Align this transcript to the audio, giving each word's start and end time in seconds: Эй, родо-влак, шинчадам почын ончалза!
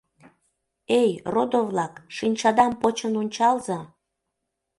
Эй, 0.99 1.11
родо-влак, 1.33 1.93
шинчадам 2.15 2.71
почын 2.81 3.13
ончалза! 3.21 3.79